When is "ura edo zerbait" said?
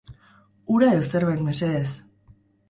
0.75-1.45